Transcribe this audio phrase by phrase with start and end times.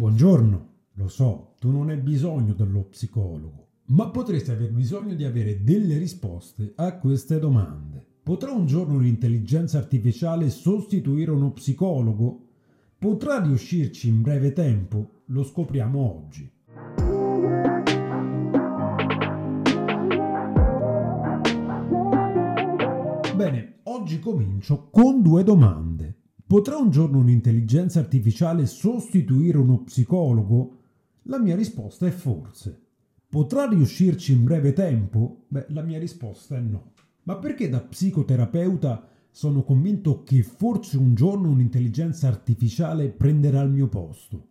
[0.00, 5.62] Buongiorno, lo so, tu non hai bisogno dello psicologo, ma potresti aver bisogno di avere
[5.62, 8.02] delle risposte a queste domande.
[8.22, 12.46] Potrà un giorno un'intelligenza artificiale sostituire uno psicologo?
[12.96, 15.24] Potrà riuscirci in breve tempo?
[15.26, 16.50] Lo scopriamo oggi.
[23.36, 25.99] Bene, oggi comincio con due domande.
[26.50, 30.78] Potrà un giorno un'intelligenza artificiale sostituire uno psicologo?
[31.26, 32.76] La mia risposta è forse.
[33.28, 35.44] Potrà riuscirci in breve tempo?
[35.46, 36.94] Beh, la mia risposta è no.
[37.22, 43.86] Ma perché da psicoterapeuta sono convinto che forse un giorno un'intelligenza artificiale prenderà il mio
[43.86, 44.48] posto?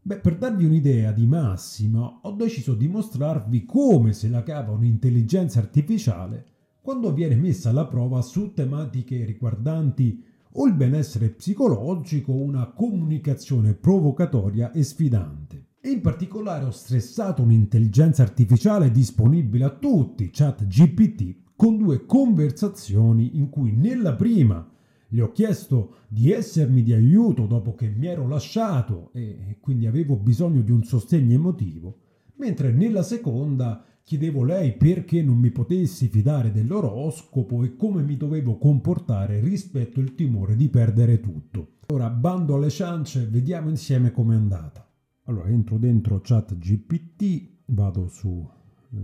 [0.00, 5.58] Beh, per darvi un'idea di massima, ho deciso di mostrarvi come se la cava un'intelligenza
[5.58, 6.46] artificiale
[6.80, 14.72] quando viene messa alla prova su tematiche riguardanti o il benessere psicologico una comunicazione provocatoria
[14.72, 15.66] e sfidante.
[15.84, 23.48] In particolare ho stressato un'intelligenza artificiale disponibile a tutti, chat GPT, con due conversazioni in
[23.48, 24.68] cui nella prima
[25.08, 30.16] gli ho chiesto di essermi di aiuto dopo che mi ero lasciato e quindi avevo
[30.16, 31.98] bisogno di un sostegno emotivo,
[32.36, 38.58] mentre nella seconda chiedevo lei perché non mi potessi fidare dell'oroscopo e come mi dovevo
[38.58, 41.78] comportare rispetto al timore di perdere tutto.
[41.88, 44.86] Ora bando alle ciance, vediamo insieme com'è andata.
[45.24, 48.48] Allora entro dentro chat GPT, vado su,
[48.90, 48.98] eh,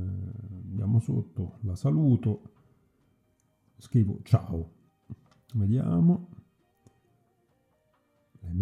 [0.69, 2.43] andiamo sotto, la saluto,
[3.77, 4.71] scrivo ciao,
[5.55, 6.29] vediamo.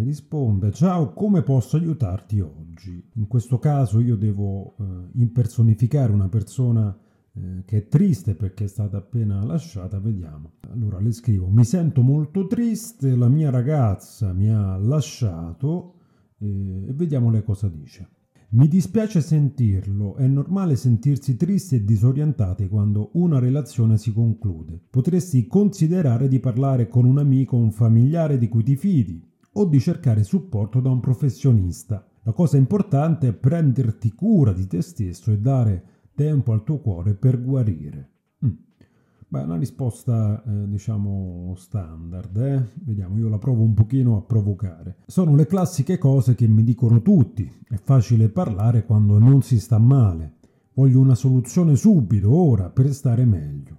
[0.07, 3.11] Risponde, ciao, come posso aiutarti oggi?
[3.15, 6.97] In questo caso io devo eh, impersonificare una persona
[7.33, 10.53] eh, che è triste perché è stata appena lasciata, vediamo.
[10.71, 15.95] Allora le scrivo, mi sento molto triste, la mia ragazza mi ha lasciato
[16.39, 18.09] eh, e vediamo lei cosa dice.
[18.51, 24.81] Mi dispiace sentirlo, è normale sentirsi tristi e disorientati quando una relazione si conclude.
[24.89, 29.65] Potresti considerare di parlare con un amico o un familiare di cui ti fidi o
[29.65, 32.07] di cercare supporto da un professionista.
[32.23, 35.85] La cosa importante è prenderti cura di te stesso e dare
[36.15, 38.11] tempo al tuo cuore per guarire.
[38.45, 38.51] Mm.
[39.29, 42.69] Beh, una risposta eh, diciamo standard, eh?
[42.85, 44.97] vediamo, io la provo un pochino a provocare.
[45.07, 49.79] Sono le classiche cose che mi dicono tutti, è facile parlare quando non si sta
[49.79, 50.35] male.
[50.75, 53.79] Voglio una soluzione subito, ora, per stare meglio.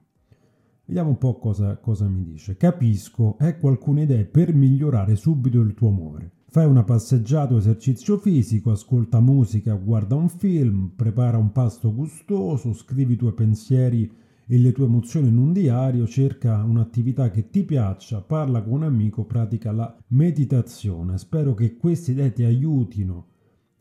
[0.88, 2.56] Vediamo un po' cosa, cosa mi dice.
[2.56, 6.32] Capisco, ecco alcune idee per migliorare subito il tuo umore.
[6.48, 12.72] Fai una passeggiata o esercizio fisico, ascolta musica, guarda un film, prepara un pasto gustoso,
[12.72, 14.10] scrivi i tuoi pensieri
[14.48, 18.84] e le tue emozioni in un diario, cerca un'attività che ti piaccia, parla con un
[18.84, 21.18] amico, pratica la meditazione.
[21.18, 23.26] Spero che queste idee ti aiutino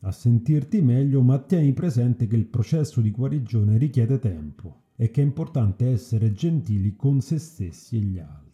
[0.01, 5.21] a sentirti meglio, ma tieni presente che il processo di guarigione richiede tempo e che
[5.21, 8.45] è importante essere gentili con se stessi e gli altri.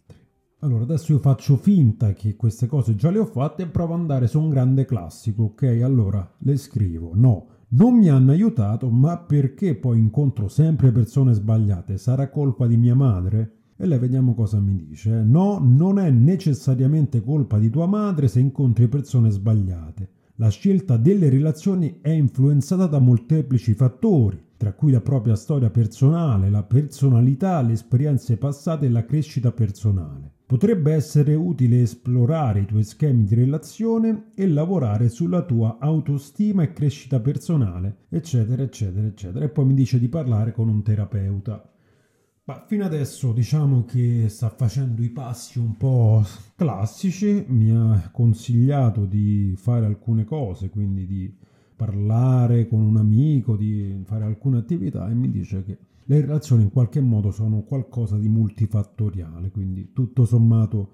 [0.60, 4.00] Allora, adesso io faccio finta che queste cose già le ho fatte e provo ad
[4.00, 5.80] andare su un grande classico, ok?
[5.82, 11.98] Allora, le scrivo, no, non mi hanno aiutato, ma perché poi incontro sempre persone sbagliate?
[11.98, 13.52] Sarà colpa di mia madre?
[13.76, 15.22] E lei vediamo cosa mi dice.
[15.22, 20.08] No, non è necessariamente colpa di tua madre se incontri persone sbagliate.
[20.36, 26.48] La scelta delle relazioni è influenzata da molteplici fattori, tra cui la propria storia personale,
[26.48, 30.30] la personalità, le esperienze passate e la crescita personale.
[30.46, 36.72] Potrebbe essere utile esplorare i tuoi schemi di relazione e lavorare sulla tua autostima e
[36.72, 39.44] crescita personale, eccetera, eccetera, eccetera.
[39.44, 41.70] E poi mi dice di parlare con un terapeuta.
[42.44, 46.24] Ma fino adesso diciamo che sta facendo i passi un po'
[46.56, 54.02] classici, mi ha consigliato di fare alcune cose, quindi di parlare con un amico, di
[54.04, 58.28] fare alcune attività e mi dice che le relazioni in qualche modo sono qualcosa di
[58.28, 60.90] multifattoriale, quindi tutto sommato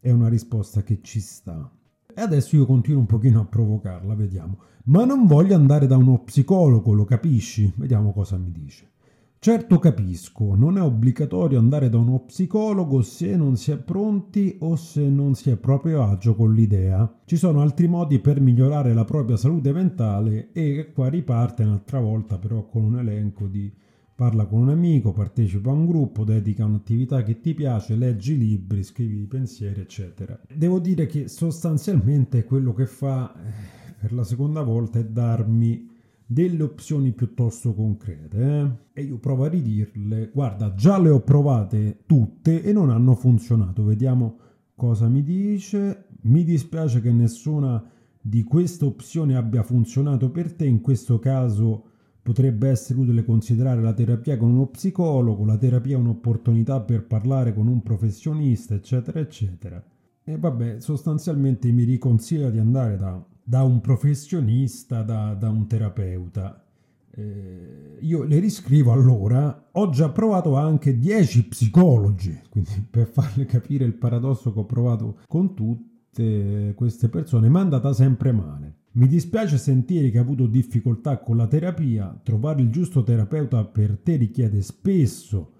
[0.00, 1.70] è una risposta che ci sta.
[2.14, 4.58] E adesso io continuo un pochino a provocarla, vediamo.
[4.84, 7.70] Ma non voglio andare da uno psicologo, lo capisci?
[7.76, 8.90] Vediamo cosa mi dice.
[9.40, 14.74] Certo capisco, non è obbligatorio andare da uno psicologo se non si è pronti o
[14.74, 17.20] se non si è proprio agio con l'idea.
[17.24, 22.36] Ci sono altri modi per migliorare la propria salute mentale e qua riparte un'altra volta
[22.36, 23.72] però con un elenco di
[24.12, 28.82] parla con un amico, partecipa a un gruppo, dedica un'attività che ti piace, leggi libri,
[28.82, 30.36] scrivi pensieri, eccetera.
[30.52, 35.87] Devo dire che sostanzialmente quello che fa eh, per la seconda volta è darmi
[36.30, 39.00] delle opzioni piuttosto concrete eh?
[39.00, 43.82] e io provo a ridirle guarda già le ho provate tutte e non hanno funzionato
[43.82, 44.38] vediamo
[44.74, 47.82] cosa mi dice mi dispiace che nessuna
[48.20, 51.84] di questa opzione abbia funzionato per te, in questo caso
[52.22, 57.54] potrebbe essere utile considerare la terapia con uno psicologo, la terapia è un'opportunità per parlare
[57.54, 59.82] con un professionista, eccetera, eccetera.
[60.24, 66.62] E vabbè, sostanzialmente mi riconsiglia di andare da, da un professionista, da, da un terapeuta.
[67.10, 73.86] Eh, io le riscrivo allora, ho già provato anche 10 psicologi, quindi per farle capire
[73.86, 78.74] il paradosso che ho provato con tutte queste persone, mi è andata sempre male.
[78.92, 83.98] Mi dispiace sentire che hai avuto difficoltà con la terapia, trovare il giusto terapeuta per
[84.02, 85.52] te richiede spesso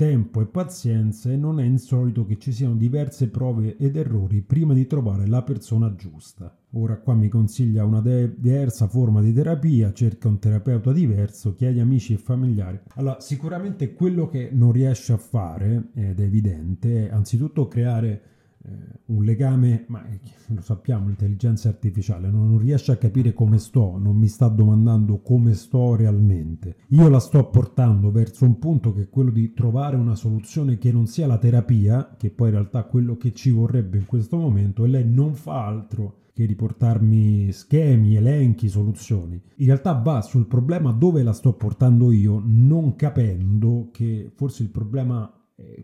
[0.00, 4.72] tempo e pazienza e non è insolito che ci siano diverse prove ed errori prima
[4.72, 6.56] di trovare la persona giusta.
[6.70, 11.80] Ora qua mi consiglia una de- diversa forma di terapia, cerca un terapeuta diverso, chiedi
[11.80, 12.80] amici e familiari.
[12.94, 18.22] Allora, sicuramente quello che non riesce a fare, ed è evidente, è anzitutto creare
[19.06, 20.04] un legame, ma
[20.48, 25.54] lo sappiamo, l'intelligenza artificiale non riesce a capire come sto, non mi sta domandando come
[25.54, 26.76] sto realmente.
[26.88, 30.92] Io la sto portando verso un punto che è quello di trovare una soluzione che
[30.92, 34.36] non sia la terapia, che poi in realtà è quello che ci vorrebbe in questo
[34.36, 39.40] momento, e lei non fa altro che riportarmi schemi, elenchi, soluzioni.
[39.56, 44.70] In realtà va sul problema dove la sto portando io, non capendo che forse il
[44.70, 45.32] problema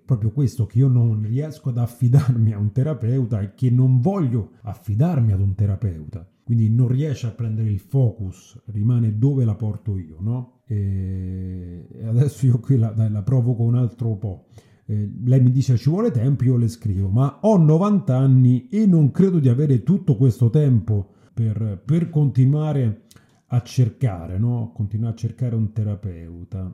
[0.05, 4.53] proprio questo che io non riesco ad affidarmi a un terapeuta e che non voglio
[4.63, 6.29] affidarmi ad un terapeuta.
[6.45, 10.61] Quindi non riesce a prendere il focus, rimane dove la porto io, no?
[10.67, 14.47] E adesso io qui la, la provoco un altro po'.
[14.87, 18.87] Eh, lei mi dice ci vuole tempo, io le scrivo, ma ho 90 anni e
[18.87, 23.07] non credo di avere tutto questo tempo per, per continuare
[23.47, 24.71] a cercare, no?
[24.73, 26.73] Continuare a cercare un terapeuta.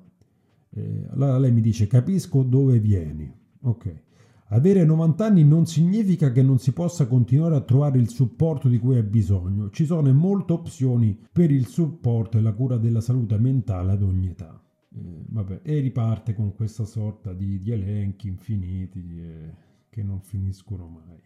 [0.74, 3.32] Eh, allora lei mi dice capisco dove vieni.
[3.62, 4.02] Ok.
[4.48, 8.78] Avere 90 anni non significa che non si possa continuare a trovare il supporto di
[8.78, 9.70] cui hai bisogno.
[9.70, 14.28] Ci sono molte opzioni per il supporto e la cura della salute mentale ad ogni
[14.28, 14.62] età.
[14.94, 19.54] Eh, vabbè, e riparte con questa sorta di, di elenchi infiniti eh,
[19.88, 21.20] che non finiscono mai.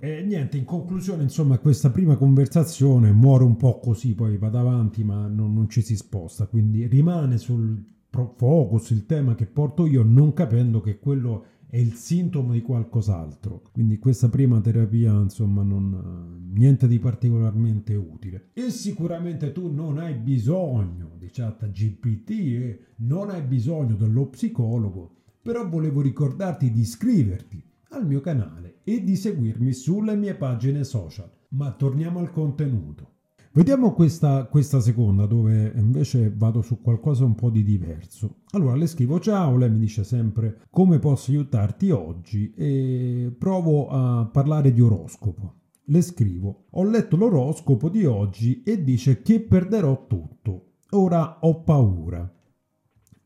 [0.00, 5.02] E niente, in conclusione, insomma, questa prima conversazione muore un po' così, poi vado avanti,
[5.02, 10.02] ma non, non ci si sposta, quindi rimane sul focus, il tema che porto io,
[10.02, 13.62] non capendo che quello è il sintomo di qualcos'altro.
[13.72, 18.50] Quindi questa prima terapia, insomma, non niente di particolarmente utile.
[18.54, 25.16] E sicuramente tu non hai bisogno di chat GPT e non hai bisogno dello psicologo,
[25.42, 31.30] però volevo ricordarti di iscriverti al mio canale e di seguirmi sulle mie pagine social.
[31.50, 33.16] Ma torniamo al contenuto.
[33.52, 38.42] Vediamo questa, questa, seconda dove invece vado su qualcosa un po' di diverso.
[38.50, 44.26] Allora le scrivo ciao, lei mi dice sempre come posso aiutarti oggi e provo a
[44.26, 45.54] parlare di oroscopo.
[45.84, 50.74] Le scrivo ho letto l'oroscopo di oggi e dice che perderò tutto.
[50.90, 52.30] Ora ho paura.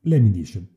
[0.02, 0.68] Lei mi dice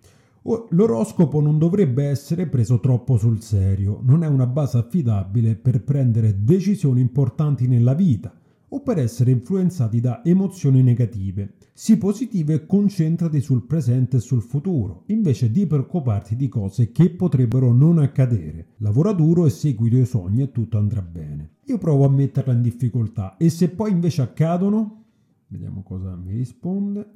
[0.70, 6.44] L'oroscopo non dovrebbe essere preso troppo sul serio, non è una base affidabile per prendere
[6.44, 8.32] decisioni importanti nella vita
[8.76, 11.54] o per essere influenzati da emozioni negative.
[11.72, 17.10] Sii positivo e concentrati sul presente e sul futuro, invece di preoccuparti di cose che
[17.12, 18.74] potrebbero non accadere.
[18.78, 21.52] Lavora duro e segui i tuoi sogni e tutto andrà bene.
[21.68, 25.04] Io provo a metterla in difficoltà e se poi invece accadono?
[25.48, 27.12] Vediamo cosa mi risponde.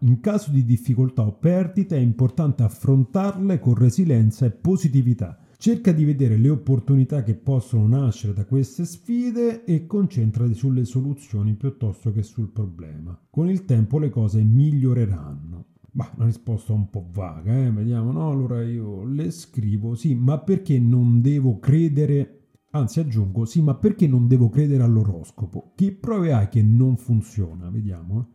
[0.00, 6.04] In caso di difficoltà o perdite è importante affrontarle con resilienza e positività Cerca di
[6.04, 12.22] vedere le opportunità che possono nascere da queste sfide e concentrati sulle soluzioni piuttosto che
[12.22, 13.18] sul problema.
[13.30, 15.64] Con il tempo le cose miglioreranno.
[15.92, 17.70] Ma una risposta un po' vaga, eh?
[17.70, 18.30] Vediamo, no?
[18.30, 22.32] Allora io le scrivo, sì, ma perché non devo credere
[22.70, 25.72] Anzi, aggiungo, sì, ma perché non devo credere all'oroscopo?
[25.74, 27.70] Che prove hai che non funziona?
[27.70, 28.20] Vediamo.
[28.20, 28.34] Eh?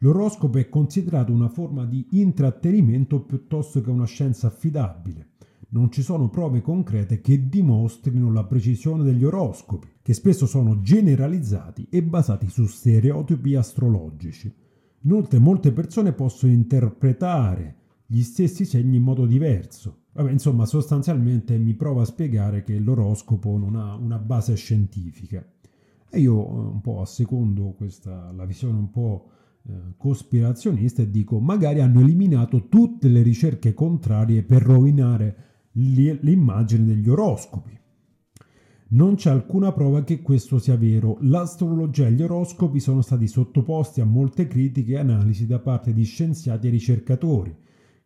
[0.00, 5.30] L'oroscopo è considerato una forma di intrattenimento piuttosto che una scienza affidabile
[5.70, 11.86] non ci sono prove concrete che dimostrino la precisione degli oroscopi, che spesso sono generalizzati
[11.90, 14.52] e basati su stereotipi astrologici.
[15.02, 20.04] Inoltre molte persone possono interpretare gli stessi segni in modo diverso.
[20.12, 25.46] Vabbè, insomma, sostanzialmente mi prova a spiegare che l'oroscopo non ha una base scientifica.
[26.10, 29.28] E io eh, un po' assecondo questa, la visione un po'
[29.68, 35.36] eh, cospirazionista e dico magari hanno eliminato tutte le ricerche contrarie per rovinare
[35.72, 37.76] l'immagine degli oroscopi.
[38.90, 41.18] Non c'è alcuna prova che questo sia vero.
[41.20, 46.04] L'astrologia e gli oroscopi sono stati sottoposti a molte critiche e analisi da parte di
[46.04, 47.54] scienziati e ricercatori,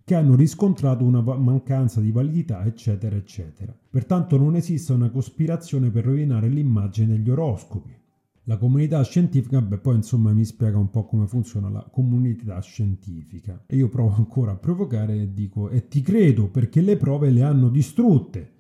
[0.05, 3.73] che hanno riscontrato una mancanza di validità, eccetera, eccetera.
[3.91, 8.01] Pertanto non esiste una cospirazione per rovinare l'immagine degli oroscopi.
[8.47, 13.63] La comunità scientifica, beh, poi insomma mi spiega un po' come funziona la comunità scientifica.
[13.67, 17.43] E io provo ancora a provocare e dico, e ti credo perché le prove le
[17.43, 18.51] hanno distrutte.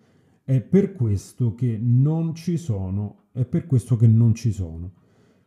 [0.44, 4.92] È per questo che non ci sono, è per questo che non ci sono.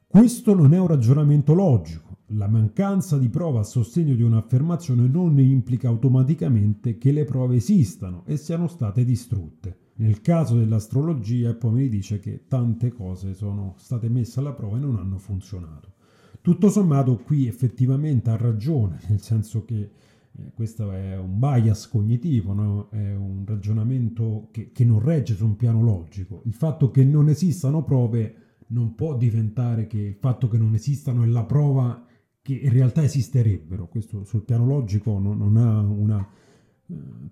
[0.06, 2.18] Questo non è un ragionamento logico.
[2.30, 8.26] La mancanza di prova a sostegno di un'affermazione non implica automaticamente che le prove esistano
[8.26, 9.85] e siano state distrutte.
[9.98, 14.82] Nel caso dell'astrologia, poi mi dice che tante cose sono state messe alla prova e
[14.82, 15.94] non hanno funzionato.
[16.42, 19.92] Tutto sommato qui effettivamente ha ragione, nel senso che
[20.38, 22.90] eh, questo è un bias cognitivo, no?
[22.90, 26.42] è un ragionamento che, che non regge su un piano logico.
[26.46, 28.36] Il fatto che non esistano prove
[28.68, 32.06] non può diventare che il fatto che non esistano è la prova
[32.42, 33.88] che in realtà esisterebbero.
[33.88, 36.28] Questo sul piano logico non, non ha una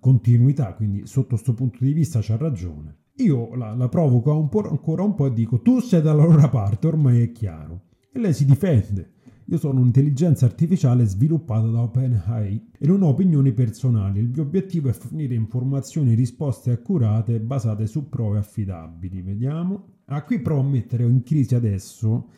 [0.00, 2.96] continuità, quindi sotto questo punto di vista c'ha ragione.
[3.18, 6.86] Io la, la provoco un ancora un po' e dico tu sei dalla loro parte,
[6.86, 7.82] ormai è chiaro.
[8.10, 9.12] E lei si difende.
[9.48, 14.20] Io sono un'intelligenza artificiale sviluppata da OpenAI e non ho opinioni personali.
[14.20, 19.20] Il mio obiettivo è fornire informazioni e risposte accurate basate su prove affidabili.
[19.20, 19.84] Vediamo.
[20.06, 22.30] Ah, qui provo a mettere in crisi adesso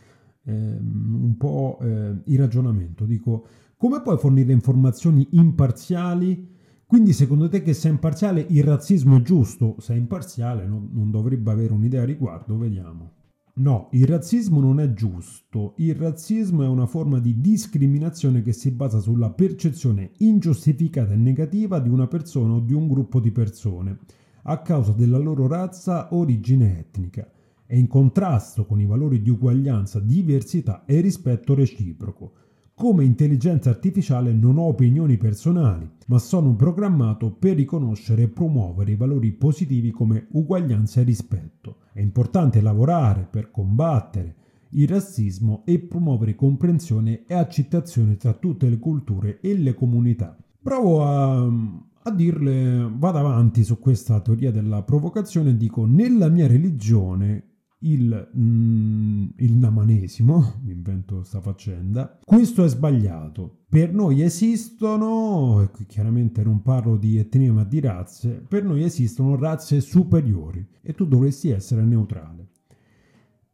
[0.44, 3.04] ehm, un po' eh, il ragionamento.
[3.04, 3.46] Dico,
[3.76, 6.54] come puoi fornire informazioni imparziali
[6.87, 9.75] quindi secondo te che sei imparziale il razzismo è giusto?
[9.81, 13.11] Se imparziale non, non dovrebbe avere un'idea a riguardo, vediamo.
[13.55, 15.75] No, il razzismo non è giusto.
[15.78, 21.81] Il razzismo è una forma di discriminazione che si basa sulla percezione ingiustificata e negativa
[21.81, 23.99] di una persona o di un gruppo di persone
[24.43, 27.28] a causa della loro razza origine etnica.
[27.66, 32.33] È in contrasto con i valori di uguaglianza, diversità e rispetto reciproco
[32.78, 38.97] come intelligenza artificiale non ho opinioni personali, ma sono programmato per riconoscere e promuovere i
[38.97, 41.78] valori positivi come uguaglianza e rispetto.
[41.95, 44.35] È importante lavorare per combattere
[44.73, 50.37] il razzismo e promuovere comprensione e accettazione tra tutte le culture e le comunità.
[50.61, 56.47] Provo a, a dirle, vado avanti su questa teoria della provocazione e dico, nella mia
[56.47, 57.46] religione
[57.80, 63.64] il, mm, il namanesimo, mi invento questa faccenda, questo è sbagliato.
[63.68, 68.83] Per noi esistono, e qui chiaramente non parlo di etnia ma di razze, per noi
[68.83, 72.49] esistono razze superiori e tu dovresti essere neutrale.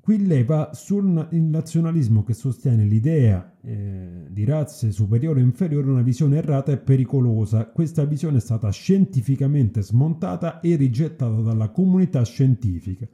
[0.01, 6.03] Qui lei va sul nazionalismo che sostiene l'idea eh, di razze superiori o inferiori, una
[6.03, 7.67] visione errata e pericolosa.
[7.67, 13.07] Questa visione è stata scientificamente smontata e rigettata dalla comunità scientifica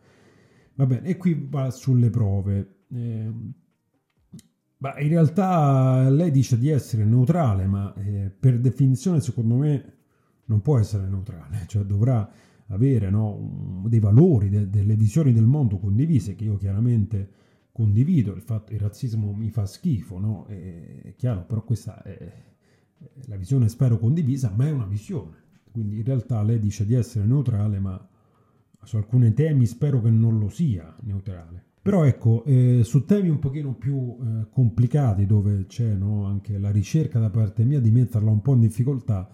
[0.79, 2.85] Va bene, e qui va sulle prove.
[2.89, 3.33] Eh,
[4.77, 9.95] ma in realtà lei dice di essere neutrale, ma eh, per definizione secondo me
[10.45, 12.31] non può essere neutrale, cioè dovrà
[12.69, 17.29] avere no, dei valori, de, delle visioni del mondo condivise, che io chiaramente
[17.73, 20.47] condivido, il fatto il razzismo mi fa schifo, no?
[20.47, 22.45] è, è chiaro, però questa è
[23.27, 25.47] la visione spero condivisa, ma è una visione.
[25.73, 28.09] Quindi in realtà lei dice di essere neutrale, ma
[28.85, 31.65] su alcuni temi spero che non lo sia neutrale.
[31.81, 36.71] Però ecco, eh, su temi un pochino più eh, complicati, dove c'è no, anche la
[36.71, 39.31] ricerca da parte mia di metterla un po' in difficoltà,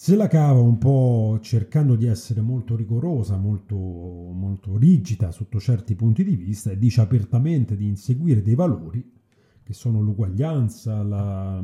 [0.00, 5.96] se la cava un po' cercando di essere molto rigorosa, molto, molto rigida sotto certi
[5.96, 9.16] punti di vista e dice apertamente di inseguire dei valori
[9.60, 11.62] che sono l'uguaglianza, la,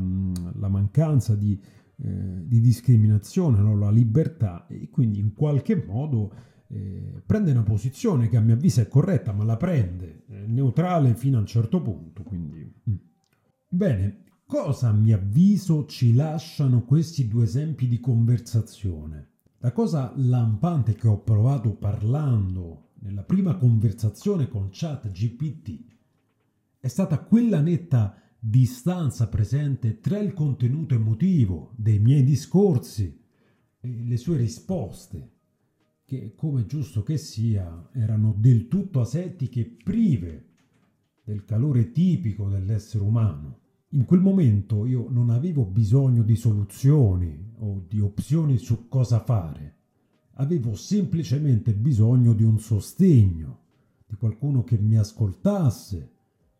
[0.56, 1.58] la mancanza di,
[1.96, 3.76] eh, di discriminazione, no?
[3.78, 6.32] la libertà e quindi in qualche modo
[6.74, 11.14] eh, prende una posizione che a mio avviso è corretta, ma la prende eh, neutrale
[11.14, 12.24] fino a un certo punto.
[12.24, 12.72] Quindi.
[12.90, 12.94] Mm.
[13.68, 19.28] Bene, cosa a mio avviso ci lasciano questi due esempi di conversazione?
[19.58, 25.92] La cosa lampante che ho provato parlando nella prima conversazione con chat GPT
[26.80, 33.22] è stata quella netta distanza presente tra il contenuto emotivo dei miei discorsi
[33.80, 35.33] e le sue risposte
[36.04, 40.48] che, come giusto che sia, erano del tutto asettiche e prive
[41.24, 43.60] del calore tipico dell'essere umano.
[43.90, 49.76] In quel momento io non avevo bisogno di soluzioni o di opzioni su cosa fare,
[50.34, 53.60] avevo semplicemente bisogno di un sostegno,
[54.06, 56.10] di qualcuno che mi ascoltasse,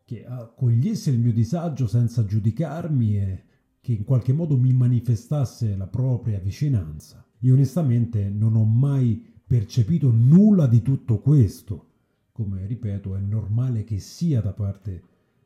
[0.05, 3.45] che accogliesse il mio disagio senza giudicarmi e
[3.81, 7.27] che in qualche modo mi manifestasse la propria vicinanza.
[7.41, 11.89] Io onestamente non ho mai percepito nulla di tutto questo,
[12.33, 15.03] come ripeto è normale che sia da parte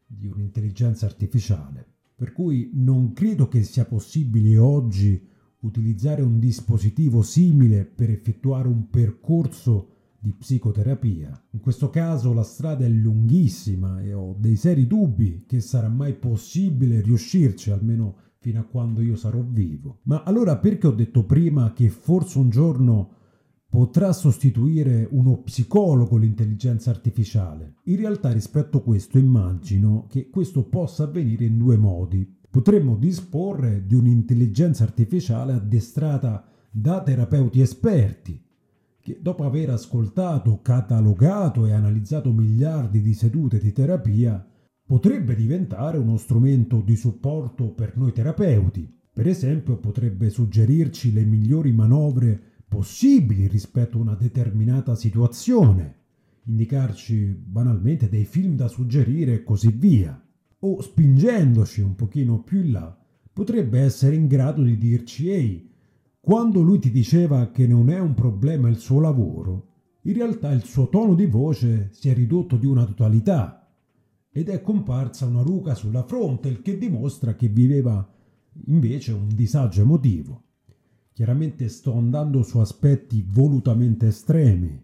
[0.07, 1.87] di un'intelligenza artificiale.
[2.14, 5.26] Per cui non credo che sia possibile oggi
[5.61, 11.47] utilizzare un dispositivo simile per effettuare un percorso di psicoterapia.
[11.50, 16.14] In questo caso la strada è lunghissima e ho dei seri dubbi che sarà mai
[16.14, 20.00] possibile riuscirci, almeno fino a quando io sarò vivo.
[20.05, 23.11] Ma allora perché ho detto prima che forse un giorno
[23.70, 27.75] potrà sostituire uno psicologo l'intelligenza artificiale?
[27.84, 32.37] In realtà rispetto a questo immagino che questo possa avvenire in due modi.
[32.50, 38.42] Potremmo disporre di un'intelligenza artificiale addestrata da terapeuti esperti,
[39.00, 44.44] che dopo aver ascoltato, catalogato e analizzato miliardi di sedute di terapia,
[44.87, 48.96] potrebbe diventare uno strumento di supporto per noi terapeuti.
[49.12, 55.96] Per esempio potrebbe suggerirci le migliori manovre possibili rispetto a una determinata situazione,
[56.44, 60.22] indicarci banalmente dei film da suggerire e così via.
[60.60, 62.98] O spingendoci un pochino più in là,
[63.32, 65.70] potrebbe essere in grado di dirci ehi,
[66.20, 69.68] quando lui ti diceva che non è un problema il suo lavoro,
[70.02, 73.68] in realtà il suo tono di voce si è ridotto di una totalità
[74.30, 78.06] ed è comparsa una ruga sulla fronte, il che dimostra che viveva
[78.66, 80.42] invece un disagio emotivo.
[81.18, 84.80] Chiaramente sto andando su aspetti volutamente estremi.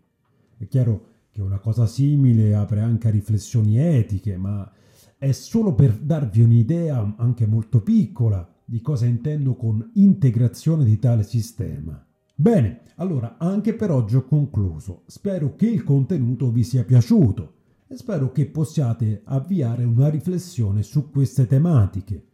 [0.57, 4.69] È chiaro che una cosa simile apre anche a riflessioni etiche, ma
[5.17, 11.23] è solo per darvi un'idea anche molto piccola di cosa intendo con integrazione di tale
[11.23, 12.05] sistema.
[12.35, 15.05] Bene, allora anche per oggi ho concluso.
[15.07, 17.53] Spero che il contenuto vi sia piaciuto
[17.87, 22.33] e spero che possiate avviare una riflessione su queste tematiche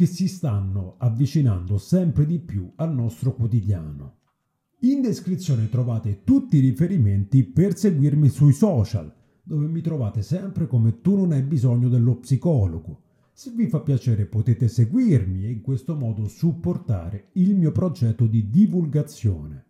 [0.00, 4.20] che si stanno avvicinando sempre di più al nostro quotidiano.
[4.78, 11.02] In descrizione trovate tutti i riferimenti per seguirmi sui social, dove mi trovate sempre come
[11.02, 13.02] tu non hai bisogno dello psicologo.
[13.34, 18.48] Se vi fa piacere potete seguirmi e in questo modo supportare il mio progetto di
[18.48, 19.66] divulgazione.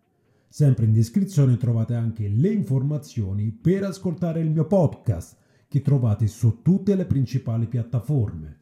[0.47, 5.35] Sempre in descrizione trovate anche le informazioni per ascoltare il mio podcast
[5.67, 8.59] che trovate su tutte le principali piattaforme.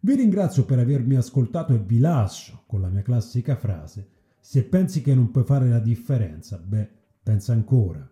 [0.00, 4.08] Vi ringrazio per avermi ascoltato e vi lascio con la mia classica frase:
[4.40, 8.08] se pensi che non puoi fare la differenza, beh, Pensa ancora.